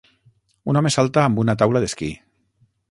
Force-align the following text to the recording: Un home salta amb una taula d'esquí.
Un 0.73 0.79
home 0.81 0.91
salta 0.95 1.21
amb 1.27 1.43
una 1.45 1.57
taula 1.63 1.85
d'esquí. 1.87 2.13